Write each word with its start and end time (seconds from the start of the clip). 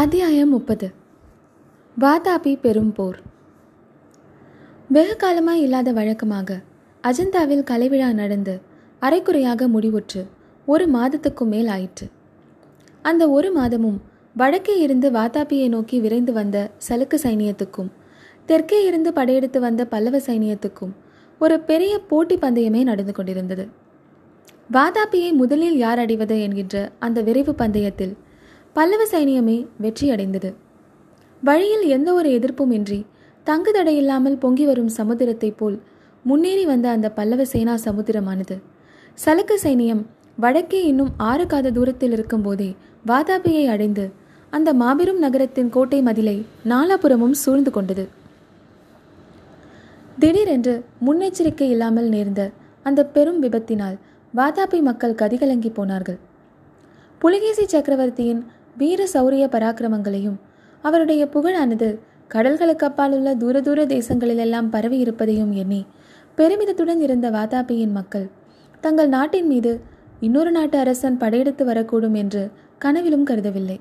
அத்தியாயம் 0.00 0.48
முப்பது. 0.48 0.90
வாதாபி 2.00 2.60
பெரும் 2.60 2.92
போர். 2.92 3.22
வெகு 4.88 5.16
காலமாய் 5.16 5.60
இல்லாத 5.60 5.92
வழக்கமாக 5.92 6.60
அஜந்தாவில் 7.02 7.62
கலைவிழா 7.70 8.12
நடந்து 8.12 8.60
அரைக்குறையாக 9.00 9.68
முடிவுற்று 9.68 10.26
ஒரு 10.66 10.88
மாதத்துக்கும் 10.88 11.44
மேல் 11.44 11.66
ஆயிற்று. 11.66 12.08
அந்த 13.02 13.28
ஒரு 13.28 13.52
மாதமும் 13.52 14.02
வடக்கே 14.34 14.78
இருந்து 14.78 15.10
வாதாபியை 15.10 15.68
நோக்கி 15.68 16.00
விரைந்து 16.00 16.32
வந்த 16.32 16.70
சலுக்கு 16.88 17.18
சைனியத்துக்கும் 17.22 17.92
தெற்கே 18.46 18.84
இருந்து 18.84 19.12
படையெடுத்து 19.12 19.60
வந்த 19.60 19.84
பல்லவ 19.84 20.18
சைனியத்துக்கும் 20.18 20.92
ஒரு 21.38 21.60
பெரிய 21.60 21.98
போட்டி 21.98 22.36
பந்தயமே 22.36 22.82
நடந்து 22.82 23.12
கொண்டிருந்தது. 23.12 23.68
வாதாபியை 24.72 25.32
முதலில் 25.32 25.76
யார் 25.76 25.98
அடைவது 25.98 26.42
என்கின்ற 26.42 26.90
அந்த 26.98 27.20
விரைவு 27.22 27.54
பந்தயத்தில் 27.54 28.16
பல்லவ 28.76 29.02
சைனியமே 29.04 29.66
வெற்றியடைந்தது. 29.82 30.54
வழியில் 31.42 31.84
எந்த 31.86 32.12
ஒரு 32.12 32.28
எதிர்ப்பும் 32.30 32.70
இன்றி 32.70 33.06
தங்கு 33.44 33.72
தடையில்லாமல் 33.72 34.38
பொங்கி 34.38 34.64
வரும் 34.64 34.90
சமுத்திரத்தைப் 34.96 35.56
போல் 35.56 35.76
முன்னேறி 36.24 36.64
வந்த 36.64 36.88
அந்த 36.88 37.10
பல்லவ 37.10 37.44
சேனா 37.44 37.74
சமுத்திரமானது. 37.84 38.56
சலக்க 39.14 39.58
சைனியம் 39.62 40.02
வடக்கே 40.36 40.80
இன்னும் 40.86 41.12
ஆறு 41.16 41.46
காத 41.46 41.70
தூரத்தில் 41.70 42.12
இருக்கும்போதே 42.12 42.76
வாதாபியை 43.06 43.64
அடைந்து 43.66 44.12
அந்த 44.50 44.74
மாபெரும் 44.74 45.18
நகரத்தின் 45.18 45.70
கோட்டை 45.70 46.02
மதிலை 46.02 46.36
நாலாபுரமும் 46.64 47.38
சூழ்ந்து 47.42 47.70
கொண்டது. 47.70 48.08
திடீரென்று 50.18 50.84
முன்னெச்சரிக்கை 51.06 51.68
இல்லாமல் 51.70 52.08
நேர்ந்த 52.08 52.50
அந்த 52.82 53.06
பெரும் 53.06 53.42
விபத்தினால் 53.42 53.96
வாதாபி 54.34 54.82
மக்கள் 54.82 55.18
கதிகலங்கி 55.22 55.72
போனார்கள். 55.74 56.18
புலிகேசி 57.18 57.64
சக்கரவர்த்தியின் 57.66 58.44
வீர 58.76 59.06
சௌரிய 59.12 59.44
பராக்கிரமங்களையும் 59.46 60.38
அவருடைய 60.82 61.26
புகழானது 61.26 61.88
கடல்களுக்கு 62.34 62.84
அப்பால் 62.84 63.12
உள்ள 63.12 63.34
தூர 63.34 63.60
தூர 63.60 63.84
தேசங்களிலெல்லாம் 63.84 64.68
பரவி 64.68 64.98
இருப்பதையும் 64.98 65.52
எண்ணி 65.52 65.86
பெருமிதத்துடன் 66.38 67.00
இருந்த 67.00 67.30
வாதாபியின் 67.30 67.92
மக்கள் 67.92 68.30
தங்கள் 68.80 69.08
நாட்டின் 69.08 69.46
மீது 69.46 69.80
இன்னொரு 70.20 70.50
நாட்டு 70.50 70.78
அரசன் 70.78 71.16
படையெடுத்து 71.16 71.64
வரக்கூடும் 71.64 72.12
என்று 72.12 72.50
கனவிலும் 72.78 73.26
கருதவில்லை. 73.26 73.80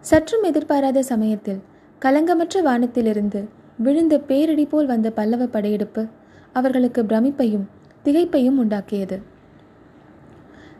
சற்றும் 0.00 0.42
எதிர்பாராத 0.42 1.02
சமயத்தில் 1.02 1.60
கலங்கமற்ற 2.02 2.62
வானத்திலிருந்து 2.62 3.48
விழுந்த 3.76 4.18
பேரிடி 4.18 4.66
போல் 4.66 4.86
வந்த 4.86 5.10
பல்லவ 5.10 5.46
படையெடுப்பு 5.46 6.06
அவர்களுக்கு 6.52 7.02
பிரமிப்பையும் 7.02 7.66
திகைப்பையும் 8.04 8.58
உண்டாக்கியது. 8.64 9.16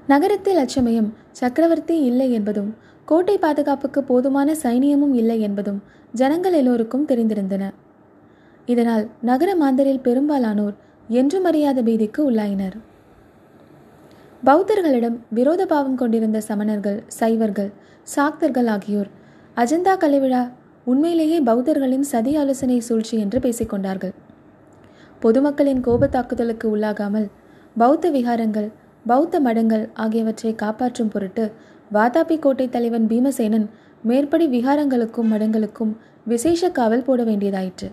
நகரத்தில் 0.06 0.56
அச்சமயம் 0.56 1.14
சக்கரவர்த்தி 1.30 1.96
இல்லை 2.00 2.32
என்பதும் 2.32 2.74
கோட்டை 3.08 3.34
பாதுகாப்புக்கு 3.38 4.00
போதுமான 4.02 4.48
சைனியமும் 4.62 5.14
இல்லை 5.14 5.36
என்பதும் 5.40 5.80
ஜனங்கள் 6.12 6.52
எல்லோருக்கும் 6.52 7.08
தெரிந்திருந்தன. 7.08 7.64
இதனால் 8.68 9.04
நகர 9.20 9.50
மாந்தரில் 9.56 10.04
பெரும்பாலானோர் 10.06 10.76
என்றும் 11.08 11.44
அறியாத 11.44 11.78
பீதிக்கு 11.82 12.20
உள்ளாயினர். 12.28 12.76
பௌத்தர்களிடம் 14.42 15.18
விரோத 15.30 15.62
பாவம் 15.66 15.98
கொண்டிருந்த 16.00 16.38
சமணர்கள் 16.48 16.98
சைவர்கள் 17.18 17.70
சாக்தர்கள் 18.14 18.68
ஆகியோர் 18.74 19.10
அஜந்தா 19.56 19.94
கலைவிழா 20.02 20.42
உண்மையிலேயே 20.86 21.38
பௌத்தர்களின் 21.40 22.06
சதி 22.12 22.32
ஆலோசனை 22.36 22.80
சூழ்ச்சி 22.88 23.16
என்று 23.18 23.38
பேசிக்கொண்டார்கள். 23.46 24.14
பொதுமக்களின் 25.22 25.80
கோப 25.86 26.08
தாக்குதலுக்கு 26.08 26.66
உள்ளாகாமல் 26.74 27.28
பௌத்த 27.76 28.10
விகாரங்கள் 28.16 28.68
பௌத்த 29.06 29.40
மடங்கள் 29.40 29.84
ஆகியவற்றை 30.04 30.52
காப்பாற்றும் 30.62 31.10
பொருட்டு 31.14 31.44
வாதாபி 31.92 32.38
கோட்டை 32.38 32.68
தலைவன் 32.68 33.06
பீமசேனன் 33.06 33.66
மேற்படி 34.02 34.46
விகாரங்களுக்கும் 34.46 35.30
மடங்களுக்கும் 35.32 35.92
விசேஷ 36.24 36.70
காவல் 36.70 37.04
போட 37.04 37.24
வேண்டியதாயிற்று. 37.24 37.88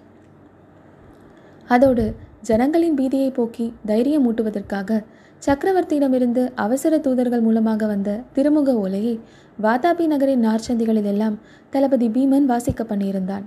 அதோடு 1.67 2.05
ஜனங்களின் 2.41 2.95
பீதியை 2.95 3.33
போக்கி 3.33 3.73
தைரியம் 3.85 4.25
ஊட்டுவதற்காக 4.29 5.03
சக்கரவர்த்தியிடமிருந்து 5.45 6.51
அவசர 6.55 6.97
தூதர்கள் 6.97 7.41
மூலமாக 7.41 7.85
வந்த 7.85 8.19
திருமுக 8.35 8.73
ஓலையை 8.73 9.19
வாதாபி 9.61 10.05
நகரின் 10.07 10.45
நார்ச்சந்திகளிலெல்லாம் 10.45 11.35
தளபதி 11.69 12.07
பீமன் 12.07 12.45
வாசிக்க 12.45 12.83
பண்ணியிருந்தான். 12.83 13.45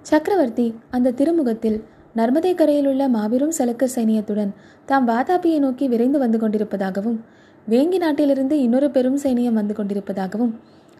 சக்கரவர்த்தி 0.00 0.74
அந்த 0.90 1.10
திருமுகத்தில் 1.10 1.84
நர்மதை 2.16 2.54
கரையில் 2.54 2.86
உள்ள 2.86 3.08
மாபெரும் 3.08 3.54
சலுக்க 3.58 3.84
சைனியத்துடன் 3.94 4.52
தாம் 4.84 5.08
வாதாபியை 5.08 5.58
நோக்கி 5.58 5.88
விரைந்து 5.88 6.18
வந்து 6.18 6.38
கொண்டிருப்பதாகவும் 6.38 7.20
வேங்கி 7.66 7.98
நாட்டிலிருந்து 7.98 8.54
இன்னொரு 8.62 8.88
பெரும் 8.90 9.20
சைனியம் 9.22 9.52
வந்து 9.52 9.74
கொண்டிருப்பதாகவும் 9.74 10.52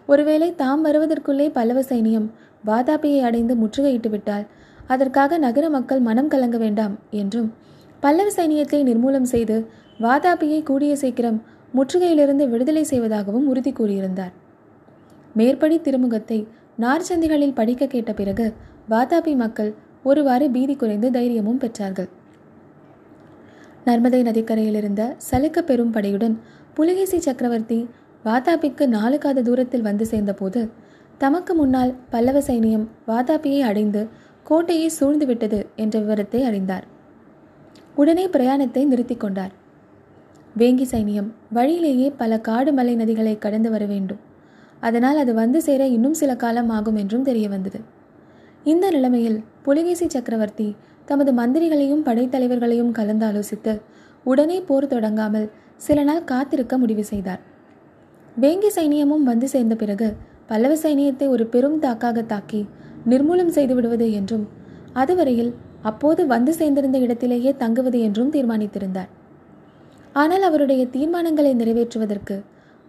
ஒருவேளை 0.07 0.47
தாம் 0.55 0.85
வருவதற்குள்ளே 0.85 1.47
பல்லவ 1.49 1.79
சைனியம் 1.81 2.27
வாதாபியை 2.65 3.19
அடைந்து 3.21 3.53
முற்றுகையிட்டு 3.55 4.09
விட்டால் 4.09 4.45
அதற்காக 4.87 5.37
நகர 5.37 5.65
மக்கள் 5.69 5.99
மனம் 5.99 6.27
கலங்க 6.27 6.57
வேண்டாம் 6.57 6.95
என்றும் 7.11 7.49
பல்லவ 7.99 8.29
சைனியத்தை 8.37 8.79
நிர்மூலம் 8.83 9.29
செய்து 9.33 9.57
வாதாபியை 9.99 10.59
கூடிய 10.63 10.95
சீக்கிரம் 10.95 11.39
முற்றுகையிலிருந்து 11.73 12.45
விடுதலை 12.49 12.83
செய்வதாகவும் 12.83 13.47
உறுதி 13.47 13.71
கூறியிருந்தார். 13.71 14.33
மேற்படி 15.33 15.77
திருமுகத்தை 15.79 16.39
நார்ச்சந்திகளில் 16.79 17.53
படிக்க 17.53 17.85
கேட்ட 17.85 18.11
பிறகு 18.13 18.45
வாதாபி 18.89 19.33
மக்கள் 19.35 19.71
ஒருவாறு 20.03 20.47
பீதி 20.49 20.75
குறைந்து 20.75 21.07
தைரியமும் 21.11 21.59
பெற்றார்கள். 21.59 22.09
நர்மதை 23.85 24.19
நதிக்கரையில் 24.23 24.77
இருந்த 24.81 25.01
சலுக்க 25.29 25.59
பெரும் 25.61 25.93
படையுடன் 25.95 26.35
புலிகேசி 26.73 27.17
சக்கரவர்த்தி 27.19 27.79
வாதாபிக்கு 28.25 28.83
நாலு 28.87 29.17
காத 29.17 29.41
தூரத்தில் 29.41 29.81
வந்து 29.81 30.05
சேர்ந்தபோது 30.05 30.61
தமக்கு 31.17 31.53
முன்னால் 31.53 31.91
பல்லவ 32.09 32.37
சைனியம் 32.39 32.85
வாதாபியை 33.07 33.59
அடைந்து 33.61 34.01
கோட்டையை 34.43 34.87
சூழ்ந்து 34.89 35.25
விட்டது 35.25 35.59
என்ற 35.75 35.95
விவரத்தை 35.99 36.41
அறிந்தார். 36.43 36.85
உடனே 37.95 38.25
பிரயாணத்தை 38.27 38.81
நிறுத்தி 38.85 39.15
கொண்டார். 39.15 39.53
வேங்கி 40.55 40.85
சைனியம் 40.91 41.29
வழியிலேயே 41.49 42.07
பல 42.11 42.39
காடு 42.39 42.71
மலை 42.73 42.93
நதிகளை 42.95 43.35
கடந்து 43.37 43.69
வர 43.69 43.83
வேண்டும். 43.85 44.21
அதனால் 44.79 45.17
அது 45.17 45.33
வந்து 45.33 45.59
சேர 45.61 45.81
இன்னும் 45.87 46.17
சில 46.21 46.31
காலம் 46.35 46.69
ஆகும் 46.69 46.95
என்றும் 46.95 47.23
தெரிய 47.23 47.47
வந்தது 47.49 47.79
இந்த 48.63 48.85
நிலைமையில் 48.89 49.39
புலிகேசி 49.63 50.05
சக்கரவர்த்தி 50.09 50.67
தமது 51.05 51.31
மந்திரிகளையும் 51.39 52.05
படைத்தலைவர்களையும் 52.07 52.91
கலந்து 52.91 53.25
ஆலோசித்து 53.25 53.73
உடனே 54.23 54.57
போர் 54.61 54.91
தொடங்காமல் 54.93 55.47
சில 55.85 56.03
நாள் 56.03 56.23
காத்திருக்க 56.23 56.75
முடிவு 56.77 57.03
செய்தார். 57.03 57.41
வேங்கி 58.37 58.69
சைனியமும் 58.77 59.27
வந்து 59.29 59.47
சேர்ந்த 59.47 59.75
பிறகு 59.75 60.07
பல்லவ 60.47 60.73
சைனியத்தை 60.83 61.27
ஒரு 61.35 61.45
பெரும் 61.53 61.77
தாக்காக 61.79 62.23
தாக்கி 62.23 62.61
நிர்மூலம் 63.11 63.53
செய்து 63.57 63.73
விடுவது 63.75 64.07
என்றும் 64.11 64.45
அதுவரையில் 64.93 65.51
அப்போது 65.81 66.21
வந்து 66.27 66.51
சேர்ந்திருந்த 66.59 66.97
இடத்திலேயே 66.97 67.51
தங்குவது 67.57 67.99
என்றும் 67.99 68.31
தீர்மானித்திருந்தார். 68.35 69.09
ஆனால் 70.13 70.41
அவருடைய 70.41 70.83
தீர்மானங்களை 70.95 71.51
நிறைவேற்றுவதற்கு 71.61 72.35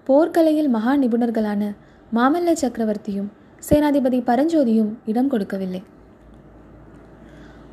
போர்க்கலையில் 0.06 0.71
மகா 0.77 0.94
நிபுணர்களான 0.97 1.62
மாமல்ல 2.15 2.54
சக்கரவர்த்தியும் 2.62 3.31
சேனாதிபதி 3.69 4.19
பரஞ்சோதியும் 4.31 4.91
இடம் 5.06 5.28
கொடுக்கவில்லை. 5.28 5.83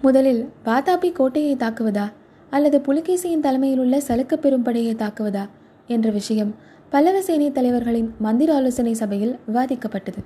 முதலில் 0.05 0.39
வாதாபி 0.65 1.09
கோட்டையை 1.11 1.55
தாக்குவதா? 1.55 2.05
அல்லது 2.49 2.77
புலிகேசியின் 2.79 3.39
தலைமையில் 3.39 3.79
உள்ள 3.79 3.97
சலுக்க 3.97 4.33
பெரும்படையை 4.35 4.93
தாக்குவதா? 4.95 5.43
என்ற 5.87 6.09
விஷயம் 6.09 6.51
பல்லவ 6.89 7.21
சேனை 7.21 7.51
தலைவர்களின் 7.51 8.09
மந்திர 8.19 8.55
ஆலோசனை 8.55 8.93
சபையில் 8.93 9.37
விவாதிக்கப்பட்டது. 9.47 10.21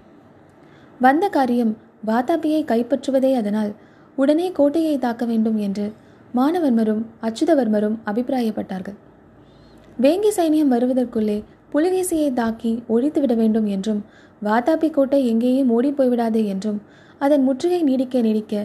வந்த 0.99 1.27
காரியம் 1.27 1.73
வாதாபியை 2.05 2.61
கைப்பற்றுவதே 2.63 3.31
அதனால் 3.33 3.71
உடனே 4.15 4.51
கோட்டையை 4.51 4.95
தாக்க 4.97 5.25
வேண்டும் 5.25 5.57
என்று 5.57 5.85
மானவர்மரும் 6.35 7.03
அச்சுதவர்மரும் 7.21 7.99
அபிப்பிராயப்பட்டார்கள். 8.05 8.97
வேங்கி 10.01 10.31
சைனியம் 10.37 10.73
வருவதற்குள்ளே 10.73 11.37
புலிகேசியை 11.73 12.33
தாக்கி 12.33 12.83
ஒழித்துவிட 12.87 13.35
வேண்டும் 13.35 13.65
என்றும் 13.65 14.01
வாதாபி 14.43 14.89
கோட்டை 14.89 15.27
எங்கேயும் 15.27 15.69
ஓடி 15.69 15.91
போய்விடாது 15.91 16.41
என்றும் 16.45 16.81
அதன் 17.19 17.43
முற்றுகை 17.43 17.81
நீடிக்க 17.83 18.17
நீடிக்க 18.21 18.55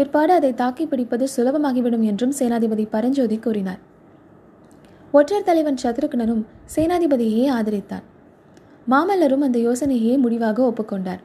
பிற்பாடு 0.00 0.32
அதை 0.38 0.50
தாக்கி 0.60 0.84
பிடிப்பது 0.90 1.24
சுலபமாகிவிடும் 1.36 2.04
என்றும் 2.10 2.36
சேனாதிபதி 2.38 2.84
பரஞ்சோதி 2.92 3.36
கூறினார். 3.46 3.80
ஒற்றர் 5.12 5.46
தலைவன் 5.48 5.78
சத்ருக்னனும் 5.82 6.40
சேனாதிபதியே 6.74 7.42
ஆதரித்தார் 7.56 8.06
மாமல்லரும் 8.92 9.44
அந்த 9.46 9.58
யோசனையே 9.58 10.12
முடிவாக 10.22 10.62
ஒப்புக்கொண்டார். 10.68 11.20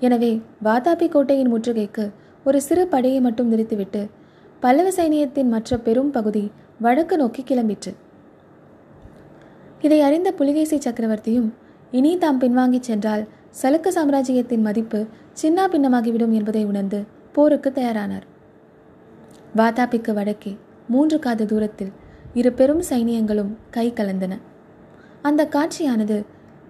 எனவே 0.00 0.30
வாதாபி 0.66 1.06
கோட்டையின் 1.14 1.52
முற்றுகைக்கு 1.52 2.04
ஒரு 2.44 2.58
சிறு 2.66 2.84
படையை 2.92 3.20
மட்டும் 3.20 3.50
நிறுத்திவிட்டு 3.52 4.02
பல்லவ 4.62 4.88
சைனியத்தின் 4.98 5.50
மற்ற 5.54 5.78
பெரும் 5.86 6.10
பகுதி 6.10 6.44
வடக்கு 6.84 7.16
நோக்கி 7.16 7.42
கிளம்பிற்று. 7.42 7.92
இதை 9.86 10.00
அறிந்த 10.00 10.28
புலிகேசி 10.32 10.76
சக்கரவர்த்தியும் 10.76 11.50
இனி 11.98 12.14
தாம் 12.18 12.40
பின்வாங்கிச் 12.40 12.88
சென்றால் 12.90 13.26
சலுக்க 13.62 13.88
சாம்ராஜ்யத்தின் 13.88 14.66
மதிப்பு 14.68 15.02
சின்னா 15.42 15.66
பின்னமாகிவிடும் 15.74 16.34
என்பதை 16.40 16.64
உணர்ந்து 16.64 17.00
போருக்கு 17.36 17.70
தயாரானார். 17.74 18.26
வாதாபிக்கு 19.56 20.12
வடக்கே 20.12 20.52
மூன்று 20.88 21.18
காத 21.18 21.44
தூரத்தில் 21.44 21.90
இரு 22.34 22.52
பெரும் 22.52 22.82
சைனியங்களும் 22.90 23.50
கை 23.70 23.92
கலந்தன. 23.92 24.34
அந்த 25.22 25.42
காட்சியானது 25.44 26.16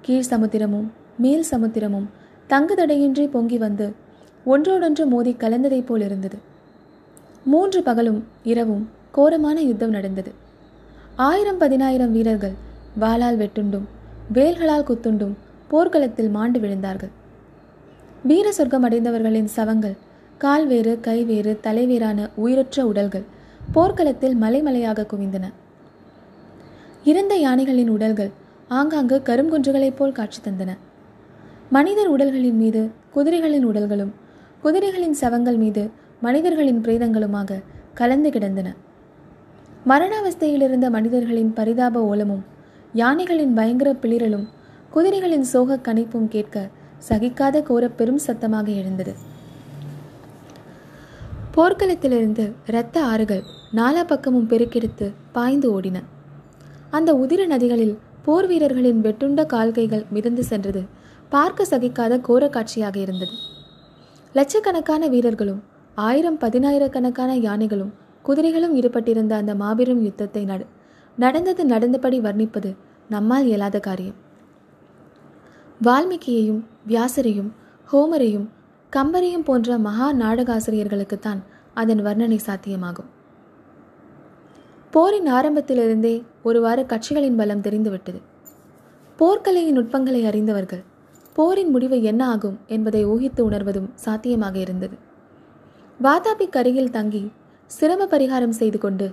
கீழ் 0.01 0.29
சமுத்திரமும் 0.31 0.89
மேல் 1.19 1.45
சமுத்திரமும் 1.51 2.09
தங்குதடையின்றி 2.49 3.25
பொங்கி 3.31 3.59
வந்து 3.59 3.95
ஒன்றோடொன்று 4.45 5.07
மோதி 5.07 5.33
கலந்ததைப் 5.33 5.87
போல் 5.87 6.01
இருந்தது. 6.01 6.39
மூன்று 7.45 7.83
பகலும் 7.83 8.21
இரவும் 8.45 8.89
கோரமான 9.13 9.61
யுத்தம் 9.61 9.91
நடந்தது. 9.91 10.33
ஆயிரம் 11.17 11.59
பதினாயிரம் 11.59 12.13
வீரர்கள் 12.13 12.57
வாளால் 13.01 13.39
வெட்டுண்டும் 13.43 13.87
வேல்களால் 14.33 14.89
குத்துண்டும் 14.89 15.37
போர்க்களத்தில் 15.69 16.29
மாண்டு 16.29 16.61
விழுந்தார்கள். 16.61 17.15
வீர 18.25 18.53
சொர்க்கம் 18.53 18.85
அடைந்தவர்களின் 18.89 19.49
சவங்கள் 19.57 19.97
கால் 20.39 20.67
வேறு 20.67 21.01
கை 21.01 21.25
வேறு 21.25 21.59
தலைவேறான 21.63 22.29
உயிரற்ற 22.35 22.87
உடல்கள் 22.87 23.25
போர்க்களத்தில் 23.73 24.37
மலைமலையாக 24.41 25.07
குவிந்தன. 25.13 25.47
இறந்த 27.05 27.35
யானைகளின் 27.37 27.89
உடல்கள் 27.89 28.31
ஆங்காங்கு 28.69 29.23
கருங்குன்றுகளைப் 29.25 29.97
போல் 29.97 30.13
காட்சி 30.13 30.41
தந்தன. 30.41 30.71
மனிதர் 31.71 32.07
உடல்களின் 32.07 32.57
மீது 32.57 32.91
குதிரைகளின் 33.15 33.65
உடல்களும் 33.65 34.13
குதிரைகளின் 34.65 35.17
சவங்கள் 35.21 35.57
மீது 35.57 35.91
மனிதர்களின் 36.21 36.81
பிரேதங்களுமாக 36.81 37.63
கலந்து 37.95 38.31
கிடந்தன. 38.31 38.75
மரணாவஸ்தையிலிருந்த 39.87 40.91
மனிதர்களின் 40.91 41.53
பரிதாப 41.53 42.17
ஓலமும் 42.17 42.45
யானைகளின் 42.93 43.55
பயங்கர 43.55 43.93
பிளிரலும் 43.93 44.47
குதிரைகளின் 44.95 45.47
சோக 45.53 45.79
கணிப்பும் 45.83 46.29
கேட்க 46.29 46.69
சகிக்காத 47.09 47.63
கோர 47.63 47.89
பெரும் 47.89 48.19
சத்தமாக 48.19 48.71
எழுந்தது. 48.71 49.15
போர்க்களத்திலிருந்து 51.57 52.45
இரத்த 52.71 52.97
ஆறுகள் 53.11 53.43
நாலா 53.79 54.03
பக்கமும் 54.07 54.49
பெருக்கெடுத்து 54.49 55.07
பாய்ந்து 55.33 55.69
ஓடின. 55.77 55.99
அந்த 56.91 57.11
உதிர 57.15 57.47
நதிகளில் 57.47 57.95
போர் 58.25 58.47
வீரர்களின் 58.47 59.01
வெட்டுண்ட 59.07 59.41
கால்கைகள் 59.47 60.03
மிதந்து 60.11 60.45
சென்றது 60.45 60.83
பார்க்க 61.29 61.67
சகிக்காத 61.71 62.19
கோர 62.21 62.49
காட்சியாக 62.49 62.97
இருந்தது. 62.99 63.35
லட்சக்கணக்கான 64.35 65.09
வீரர்களும் 65.15 65.63
ஆயிரம் 65.95 66.39
பதினாயிரக்கணக்கான 66.39 67.31
யானைகளும் 67.47 67.93
குதிரைகளும் 68.23 68.75
ஈடுபட்டிருந்த 68.81 69.35
அந்த 69.41 69.55
மாபெரும் 69.55 70.03
யுத்தத்தை 70.03 70.45
நட 70.45 70.63
நடந்தது 71.19 71.65
நடந்தபடி 71.65 72.21
வர்ணிப்பது 72.21 72.73
நம்மால் 73.09 73.47
இயலாத 73.47 73.81
காரியம். 73.81 74.19
வால்மீகியையும் 75.85 76.63
வியாசரையும் 76.89 77.51
ஹோமரையும் 77.93 78.47
கம்பரையும் 78.97 79.45
போன்ற 79.47 79.79
மகா 79.79 80.07
நாடகாசிரியர்களுக்குத்தான் 80.15 81.41
அதன் 81.75 82.01
வர்ணனை 82.07 82.39
சாத்தியமாகும். 82.47 83.09
போரின் 84.93 85.27
ஆரம்பத்திலிருந்தே 85.27 86.13
ஒருவாறு 86.43 86.83
கட்சிகளின் 86.83 87.37
பலம் 87.37 87.61
தெரிந்துவிட்டது. 87.61 88.21
போர்க்கலையின் 89.19 89.77
நுட்பங்களை 89.79 90.23
அறிந்தவர்கள் 90.27 90.85
போரின் 91.37 91.71
முடிவு 91.71 92.03
என்ன 92.03 92.23
ஆகும் 92.29 92.57
என்பதை 92.67 93.03
ஊகித்து 93.07 93.41
உணர்வதும் 93.41 93.91
சாத்தியமாக 93.95 94.57
இருந்தது. 94.59 94.97
வாதாபிக் 96.01 96.57
அருகில் 96.61 96.91
தங்கி 96.91 97.23
சிரம 97.67 98.07
பரிகாரம் 98.07 98.57
செய்து 98.61 98.79
கொண்டு 98.79 99.07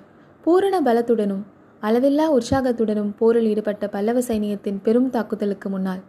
பூரண 0.45 0.75
பலத்துடனும் 0.81 1.43
அளவில்லா 1.83 2.25
உற்சாகத்துடனும் 2.37 3.13
போரில் 3.19 3.49
ஈடுபட்ட 3.51 3.87
பல்லவ 3.87 4.19
சைனியத்தின் 4.19 4.81
பெரும் 4.83 5.09
தாக்குதலுக்கு 5.09 5.69
முன்னால் 5.69 6.03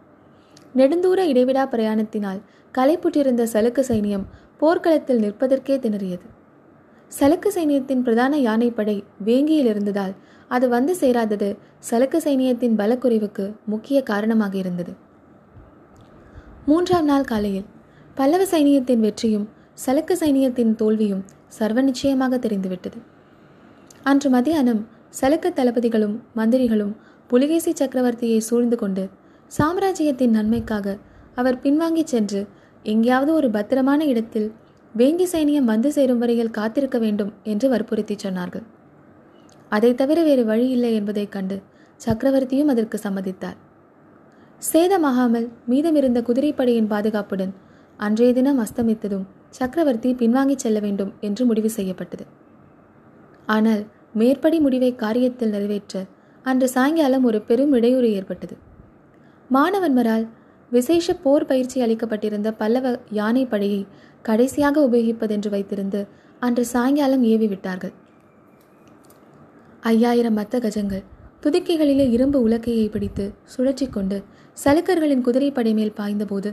நெடுந்தூர 0.75 1.19
இடைவிடா 1.31 1.63
பிரயாணத்தினால் 1.73 2.41
களைப்புற்றிருந்த 2.73 3.43
சலுக்கு 3.53 3.83
சைனியம் 3.89 4.25
போர்க்களத்தில் 4.57 5.21
நிற்பதற்கே 5.23 5.75
திணறியது. 5.85 6.25
சலுக்கு 7.11 7.49
சைனியத்தின் 7.55 8.03
பிரதான 8.05 8.37
யானைப்படை 8.37 8.95
வேங்கியில் 9.25 9.69
இருந்ததால் 9.71 10.13
அது 10.47 10.65
வந்து 10.69 10.93
சேராதது 11.01 11.49
சலுக்கு 11.89 12.19
சைனியத்தின் 12.25 12.75
பலக்குறைவுக்கு 12.77 13.45
முக்கிய 13.65 13.97
காரணமாக 14.01 14.53
இருந்தது. 14.57 14.93
மூன்றாம் 16.65 17.05
நாள் 17.05 17.29
காலையில் 17.31 17.67
பல்லவ 18.15 18.43
சைனியத்தின் 18.51 18.99
வெற்றியும் 18.99 19.47
சலுக்கு 19.85 20.15
சைனியத்தின் 20.19 20.73
தோல்வியும் 20.75 21.23
சர்வ 21.47 21.81
நிச்சயமாக 21.81 22.37
தெரிந்துவிட்டது. 22.37 22.99
அன்று 24.03 24.29
மதியானம் 24.29 24.81
சலுக்கு 25.21 25.49
தளபதிகளும் 25.59 26.15
மந்திரிகளும் 26.35 26.93
புலிகேசி 27.27 27.71
சக்கரவர்த்தியை 27.79 28.39
சூழ்ந்து 28.47 28.77
கொண்டு 28.77 29.03
சாம்ராஜ்யத்தின் 29.47 30.29
நன்மைக்காக 30.29 30.97
அவர் 31.35 31.57
பின்வாங்கி 31.57 32.03
சென்று 32.03 32.47
எங்கேயாவது 32.83 33.33
ஒரு 33.33 33.49
பத்திரமான 33.49 34.05
இடத்தில் 34.05 34.53
வேங்கி 34.97 35.27
சைனியம் 35.31 35.63
வந்து 35.63 35.91
சேரும் 35.91 36.17
வரையில் 36.17 36.49
காத்திருக்க 36.49 36.97
வேண்டும் 36.97 37.33
என்று 37.43 37.69
வற்புறுத்தி 37.69 38.15
சொன்னார்கள். 38.15 38.63
அதை 39.69 39.95
தவிர 39.95 40.23
வேறு 40.23 40.45
வழி 40.45 40.69
இல்லை 40.69 40.93
என்பதைக் 40.93 41.31
கண்டு 41.31 41.61
சக்கரவர்த்தியும் 42.05 42.65
அதற்கு 42.65 42.99
சம்மதித்தார். 43.03 43.57
சேதமாகாமல் 44.73 45.49
மீதமிருந்த 45.69 46.21
குதிரைப்படையின் 46.21 46.87
பாதுகாப்புடன் 46.87 47.53
அன்றைய 47.97 48.33
தினம் 48.33 48.59
அஸ்தமித்ததும் 48.59 49.25
சக்கரவர்த்தி 49.49 50.13
பின்வாங்கிச் 50.13 50.55
செல்ல 50.55 50.79
வேண்டும் 50.79 51.13
என்று 51.21 51.45
முடிவு 51.45 51.69
செய்யப்பட்டது. 51.69 52.25
ஆனால் 53.45 53.85
மேற்படி 54.13 54.59
முடிவை 54.59 54.95
காரியத்தில் 54.97 55.49
நிறைவேற்ற 55.49 56.05
அன்று 56.43 56.69
சாயங்காலம் 56.69 57.23
ஒரு 57.23 57.41
பெரும் 57.41 57.73
இடையூறு 57.73 58.11
ஏற்பட்டது. 58.11 58.64
மாணவன்மரால் 59.49 60.23
விசேஷ 60.71 61.13
போர் 61.23 61.45
பயிற்சி 61.45 61.77
அளிக்கப்பட்டிருந்த 61.81 62.49
பல்லவ 62.51 62.91
யானைப்படையை 63.13 63.81
கடைசியாக 64.21 64.81
உபயோகிப்பதென்று 64.87 65.49
வைத்திருந்து 65.55 65.99
அன்று 66.39 66.63
சாயங்காலம் 66.65 67.23
ஏவி 67.23 67.47
விட்டார்கள். 67.47 67.93
ஐயாயிரம் 69.81 70.37
மத்த 70.37 70.59
கஜங்கள் 70.65 71.03
துதிக்கைகளிலே 71.43 72.05
இரும்பு 72.09 72.39
உலக்கையை 72.47 72.87
பிடித்து 72.89 73.25
சுழற்றி 73.55 73.87
கொண்டு 73.89 74.17
சலுக்கர்களின் 74.63 75.21
குதிரைப்படை 75.21 75.73
மேல் 75.73 75.93
பாய்ந்தபோது 75.97 76.51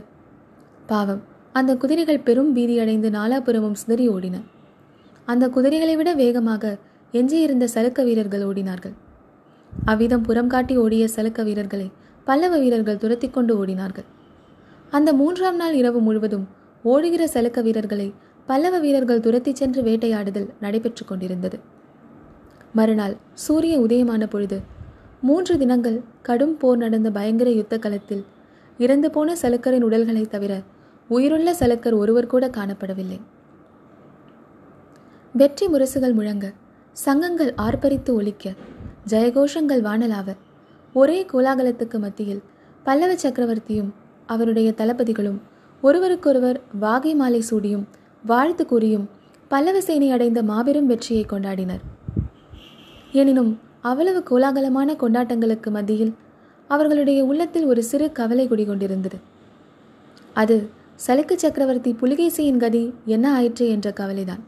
பாவம் 0.85 1.21
அந்த 1.53 1.71
குதிரைகள் 1.75 2.25
பெரும் 2.27 2.55
பீதியடைந்து 2.55 3.09
நாலாபுரமும் 3.17 3.79
சிதறி 3.81 4.05
ஓடின. 4.09 4.35
அந்த 5.25 5.49
குதிரைகளை 5.49 5.95
விட 5.95 6.13
வேகமாக 6.13 6.77
எஞ்சியிருந்த 7.11 7.65
சலுக்க 7.75 8.03
வீரர்கள் 8.03 8.45
ஓடினார்கள். 8.45 8.95
அவ்விதம் 9.85 10.21
புறம் 10.21 10.47
காட்டி 10.47 10.77
ஓடிய 10.77 11.03
சலுக்க 11.15 11.43
வீரர்களை 11.43 11.87
பல்லவ 12.27 12.57
வீரர்கள் 12.57 12.99
துரத்தி 13.03 13.27
கொண்டு 13.29 13.53
ஓடினார்கள். 13.61 14.07
அந்த 14.91 15.09
மூன்றாம் 15.13 15.55
நாள் 15.55 15.73
இரவு 15.73 15.99
முழுவதும் 15.99 16.45
ஓடுகிற 16.83 17.23
செலுக்க 17.33 17.61
வீரர்களை 17.61 18.07
பல்லவ 18.45 18.79
வீரர்கள் 18.79 19.23
துரத்தி 19.25 19.51
சென்று 19.53 19.81
வேட்டையாடுதல் 19.81 20.47
நடைபெற்று 20.59 21.03
கொண்டிருந்தது. 21.05 21.57
மறுநாள் 22.73 23.15
சூரிய 23.45 23.75
உதயமான 23.79 24.23
பொழுது 24.27 24.57
மூன்று 25.21 25.53
தினங்கள் 25.57 25.97
கடும் 26.21 26.55
போர் 26.57 26.77
நடந்த 26.77 27.09
பயங்கர 27.11 27.49
யுத்த 27.49 27.75
களத்தில் 27.77 28.23
இறந்து 28.79 29.09
போன 29.11 29.35
சலுக்கரின் 29.41 29.85
உடல்களை 29.87 30.23
தவிர 30.27 30.53
உயிருள்ள 31.09 31.49
சலுக்கர் 31.59 31.97
ஒருவர் 31.97 32.31
கூட 32.33 32.45
காணப்படவில்லை. 32.47 33.19
வெற்றி 35.35 35.65
முரசுகள் 35.67 36.17
முழங்க 36.17 36.45
சங்கங்கள் 36.97 37.53
ஆர்ப்பரித்து 37.65 38.11
ஒலிக்க 38.13 38.53
ஜெயகோஷங்கள் 39.09 39.85
வானலாவ 39.87 40.35
ஒரே 40.93 41.25
கோலாகலத்துக்கு 41.33 41.97
மத்தியில் 41.99 42.41
பல்லவ 42.83 43.13
சக்கரவர்த்தியும் 43.13 43.89
அவருடைய 44.25 44.71
தளபதிகளும் 44.71 45.39
ஒருவருக்கொருவர் 45.81 46.61
வாகை 46.79 47.15
மாலை 47.15 47.43
சூடியும் 47.49 47.85
வாழ்த்து 48.25 48.65
கூறியும் 48.65 49.09
பல்லவ 49.47 49.81
சேனை 49.81 50.11
அடைந்த 50.11 50.43
மாபெரும் 50.43 50.85
வெற்றியை 50.85 51.25
கொண்டாடினர். 51.25 51.83
எனினும் 53.11 53.59
அவ்வளவு 53.81 54.23
கோலாகலமான 54.29 54.95
கொண்டாட்டங்களுக்கு 54.95 55.69
மத்தியில் 55.69 56.13
அவர்களுடைய 56.67 57.23
உள்ளத்தில் 57.23 57.65
ஒரு 57.65 57.83
சிறு 57.83 58.11
கவலை 58.11 58.47
குடிகொண்டிருந்தது. 58.47 59.17
அது 60.33 60.69
சலுக்கு 61.07 61.35
சக்கரவர்த்தி 61.35 61.95
புலிகேசியின் 62.01 62.57
கதி 62.57 62.93
என்ன 63.05 63.33
ஆயிற்று 63.33 63.69
என்ற 63.69 63.91
கவலைதான். 63.91 64.43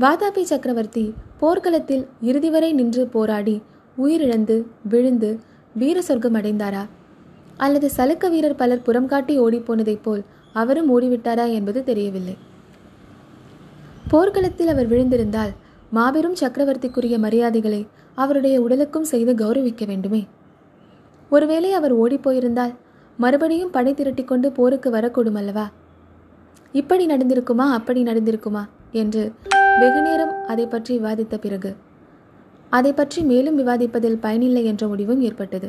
வாதாபி 0.00 0.42
சக்கரவர்த்தி 0.42 1.14
போர்க்களத்தில் 1.38 2.06
இறுதி 2.20 2.50
வரை 2.50 2.72
நின்று 2.72 3.06
போராடி 3.06 3.62
உயிரிழந்து 3.98 4.56
விழுந்து 4.88 5.40
வீர 5.74 6.02
சொர்க்கம் 6.02 6.34
அடைந்தாரா? 6.34 6.86
அல்லது 7.56 7.90
சலுக்க 7.96 8.30
வீரர் 8.30 8.54
பலர் 8.54 8.82
புறம் 8.82 9.06
காட்டி 9.06 9.40
ஓடிப்போனதைப் 9.40 10.02
போல் 10.02 10.24
அவரும் 10.52 11.00
ஓடிவிட்டாரா 11.00 11.52
என்பது 11.52 11.84
தெரியவில்லை. 11.84 12.36
போர்க்களத்தில் 14.08 14.68
அவர் 14.68 14.90
விழுந்திருந்தால் 14.90 15.52
மாபெரும் 15.90 16.34
சக்கரவர்த்திக்குரிய 16.40 17.18
மரியாதைகளை 17.18 17.86
அவருடைய 18.14 18.60
உடலுக்கும் 18.60 19.04
செய்து 19.04 19.34
கௌரவிக்க 19.34 19.86
வேண்டுமே. 19.86 20.26
ஒருவேளை 21.30 21.72
அவர் 21.72 21.96
ஓடிப்போயிருந்தால் 21.96 22.74
மறுபடியும் 23.16 23.70
படை 23.70 23.94
திரட்டிக்கொண்டு 23.94 24.46
போருக்கு 24.46 24.90
வரக்கூடும் 24.90 25.34
அல்லவா? 25.34 25.70
இப்படி 26.72 27.06
நடந்திருக்குமா 27.06 27.66
அப்படி 27.72 28.02
நடந்திருக்குமா 28.02 28.64
என்று 28.92 29.32
வெகுநேரம் 29.78 30.46
அதை 30.46 30.66
பற்றி 30.66 30.98
விவாதித்த 30.98 31.36
பிறகு 31.36 31.76
அதை 32.76 32.92
பற்றி 32.92 33.20
மேலும் 33.22 33.58
விவாதிப்பதில் 33.60 34.18
பயனில்லை 34.24 34.64
என்ற 34.64 34.82
முடிவும் 34.88 35.20
ஏற்பட்டது. 35.20 35.68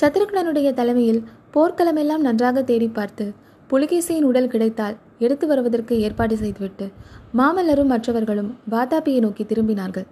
சத்ருக்னனுடைய 0.00 0.68
தலைமையில் 0.78 1.22
போர்க்களமெல்லாம் 1.54 2.26
நன்றாக 2.26 2.62
தேடி 2.70 2.88
பார்த்து 2.88 3.24
புலிகேசியின் 3.70 4.28
உடல் 4.30 4.50
கிடைத்தால் 4.52 4.96
எடுத்து 5.18 5.46
வருவதற்கு 5.46 5.94
ஏற்பாடு 6.00 6.36
செய்துவிட்டு 6.36 6.86
மாமல்லரும் 7.38 7.92
மற்றவர்களும் 7.94 8.50
வாதாபியை 8.70 9.20
நோக்கி 9.20 9.44
திரும்பினார்கள். 9.44 10.06